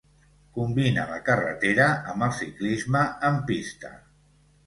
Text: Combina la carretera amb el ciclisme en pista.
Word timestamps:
Combina 0.53 1.03
la 1.09 1.17
carretera 1.27 1.89
amb 2.13 2.25
el 2.29 2.33
ciclisme 2.39 3.05
en 3.31 3.37
pista. 3.51 3.93